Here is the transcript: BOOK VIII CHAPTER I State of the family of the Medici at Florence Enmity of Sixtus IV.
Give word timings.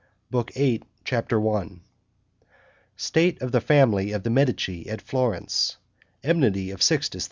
BOOK 0.31 0.51
VIII 0.53 0.81
CHAPTER 1.03 1.47
I 1.55 1.77
State 2.97 3.39
of 3.39 3.51
the 3.51 3.61
family 3.61 4.13
of 4.13 4.23
the 4.23 4.31
Medici 4.31 4.89
at 4.89 4.99
Florence 4.99 5.77
Enmity 6.23 6.71
of 6.71 6.81
Sixtus 6.81 7.19
IV. 7.19 7.19